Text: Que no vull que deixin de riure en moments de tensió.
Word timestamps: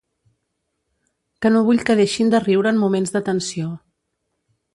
Que 1.45 1.51
no 1.55 1.61
vull 1.67 1.83
que 1.89 1.97
deixin 2.01 2.33
de 2.35 2.41
riure 2.47 2.73
en 2.73 2.81
moments 2.85 3.15
de 3.19 3.23
tensió. 3.29 3.71